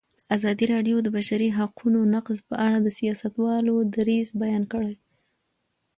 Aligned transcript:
ازادي 0.35 0.65
راډیو 0.73 0.97
د 1.01 1.03
د 1.05 1.07
بشري 1.17 1.49
حقونو 1.57 1.99
نقض 2.13 2.37
په 2.49 2.55
اړه 2.65 2.77
د 2.81 2.87
سیاستوالو 2.97 3.75
دریځ 3.95 4.27
بیان 4.41 4.63
کړی. 4.73 4.95